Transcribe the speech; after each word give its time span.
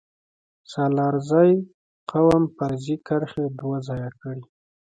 سلارزی 0.71 1.51
قوم 2.11 2.43
فرضي 2.55 2.95
کرښې 3.07 3.45
دوه 3.59 3.77
ځايه 3.87 4.09
کړي 4.21 4.43